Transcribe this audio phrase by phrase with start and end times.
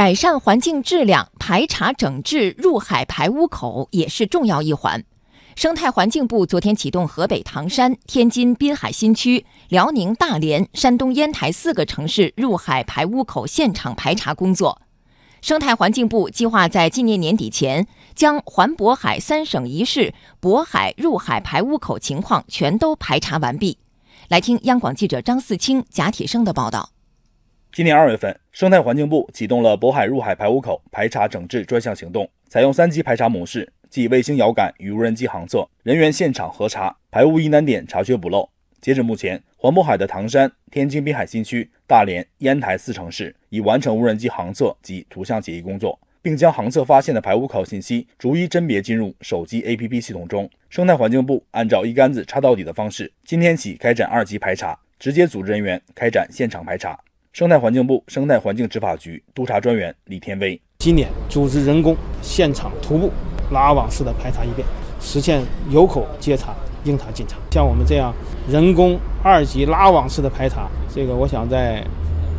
[0.00, 5.04] 改善环境质量，排查整治入海排污口也是重要一环。
[5.56, 14.80] 生态环境部昨天启动河北唐山、天津滨海新区、辽宁大连、山东烟台四个城市入海排污口现场排查工作。
[15.42, 23.76] 生态环境部计划在今年年底前，将环渤海三省一市渤海入海排污口情况全都排查完毕。
[24.28, 26.88] 来听央广记者张四清、贾铁生的报道。
[27.72, 38.50] 今年二月份，生态环境部启动了渤海入海排污口排查整治专项行动，采用三级排查模式，即卫星遥感与无人机航测，人员现场核查，排污疑难点查缺补漏。
[38.80, 50.50] 截至目前，环渤海的唐山、天津滨海新区、大连、烟台四城市已完成无人机航测及图像解译工作，并将航测发现的排污口信息逐一甄别进入手机 APP 系统中。
[50.68, 56.98] 生态环境部按照一竿子插到底的方式，今天起开展二级排查，直接组织人员开展现场排查。
[57.32, 63.10] 生态环境部生态环境执法局督查专员李天威：今年组织人工现场徒步
[63.52, 64.66] 拉网式的排查一遍，
[65.00, 65.40] 实现
[65.70, 67.36] 有口接查、应查尽查。
[67.52, 68.12] 像我们这样
[68.48, 71.84] 人工二级拉网式的排查，这个我想在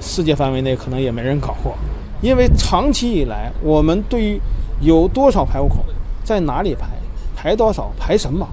[0.00, 1.76] 世界范围内可能也没人搞过。
[2.22, 4.40] 因为长期以来，我们对于
[4.80, 5.84] 有多少排污口，
[6.24, 6.88] 在哪里排，
[7.36, 8.48] 排多少，排什么，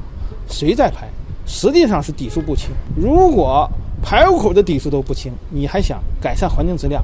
[0.49, 1.07] 谁在排，
[1.45, 2.71] 实际上是底数不清。
[2.93, 3.67] 如果
[4.07, 7.03] 排污口的底数都不清，你还想改善环境质量，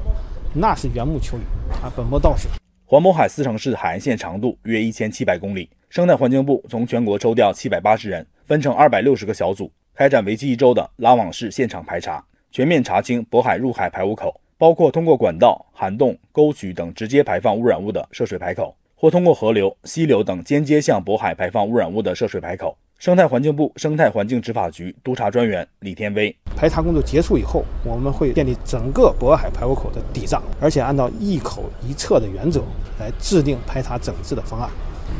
[0.54, 1.40] 那是缘木求鱼
[1.82, 2.46] 啊，本末倒置。
[2.84, 22.78] 环渤海四城市海岸线长度约一千七百公里，生态环境部从全国抽调七百八十人，分成二百六十个小组，开展为期一周的拉网式现场排查，全面查清渤海入海排污口，包括通过管道、涵洞、沟渠等直接排放污染物的涉水排口，或通过河流、溪流等间接向渤海排放污染物的涉水排口。
[23.02, 32.62] 生态环境部生态环境执法局督查专员李天威：排查工作结束以后，我们会建立整个渤海排污口的底账，而且按照一口一测的原则
[33.00, 34.70] 来制定排查整治的方案，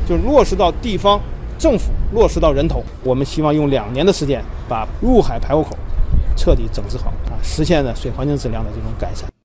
[0.07, 1.19] 就落实到地方
[1.59, 2.81] 政府，落实到人头。
[3.03, 5.77] 我们希望用两年的时间把入海排污口
[6.37, 9.32] 彻底整治好啊，实现了水环境质量的这种改善。